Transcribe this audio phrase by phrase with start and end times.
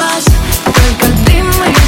[0.00, 0.24] бас
[0.64, 1.79] Только дым и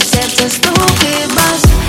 [0.00, 1.87] сердце стук и бас.